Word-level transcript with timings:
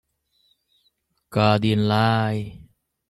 Kaa 1.33 1.55
din 1.61 1.81
lai. 1.89 2.37